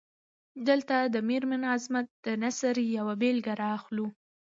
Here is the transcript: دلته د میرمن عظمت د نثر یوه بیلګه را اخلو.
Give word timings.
دلته 0.67 0.95
د 1.13 1.15
میرمن 1.29 1.61
عظمت 1.73 2.05
د 2.25 2.27
نثر 2.43 2.75
یوه 2.97 3.13
بیلګه 3.21 3.53
را 3.61 3.69
اخلو. 3.77 4.05